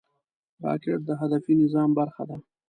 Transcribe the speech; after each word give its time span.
راکټ 0.63 0.99
د 1.05 1.09
هدفي 1.21 1.53
نظام 1.61 1.89
برخه 1.99 2.23
ده 2.29 2.37